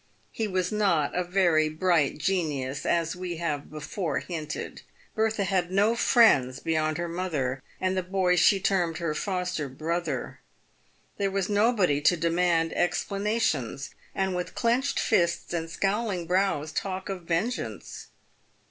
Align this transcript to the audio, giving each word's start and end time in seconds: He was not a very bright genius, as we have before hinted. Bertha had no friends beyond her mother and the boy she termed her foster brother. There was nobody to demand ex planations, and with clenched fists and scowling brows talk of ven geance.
He 0.31 0.47
was 0.47 0.71
not 0.71 1.13
a 1.15 1.23
very 1.23 1.69
bright 1.69 2.17
genius, 2.17 2.87
as 2.87 3.15
we 3.15 3.37
have 3.37 3.69
before 3.69 4.17
hinted. 4.17 4.81
Bertha 5.13 5.43
had 5.43 5.69
no 5.69 5.95
friends 5.95 6.59
beyond 6.59 6.97
her 6.97 7.07
mother 7.07 7.61
and 7.79 7.95
the 7.95 8.01
boy 8.01 8.35
she 8.35 8.59
termed 8.59 8.97
her 8.97 9.13
foster 9.13 9.69
brother. 9.69 10.39
There 11.17 11.29
was 11.29 11.49
nobody 11.49 12.01
to 12.01 12.17
demand 12.17 12.73
ex 12.75 13.05
planations, 13.07 13.91
and 14.15 14.35
with 14.35 14.55
clenched 14.55 14.99
fists 14.99 15.53
and 15.53 15.69
scowling 15.69 16.25
brows 16.25 16.71
talk 16.71 17.07
of 17.07 17.25
ven 17.25 17.51
geance. 17.51 18.07